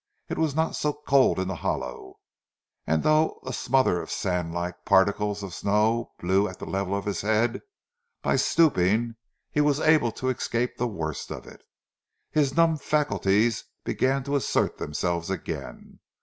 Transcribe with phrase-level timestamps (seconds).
[0.29, 2.15] It was not so cold in the hollow,
[2.87, 7.05] and though a smother of sand like particles of snow blew at the level of
[7.05, 7.61] his head,
[8.23, 9.15] by stooping
[9.51, 11.61] he was able to escape the worst of it.
[12.31, 15.99] His numbed faculties began to assert themselves again.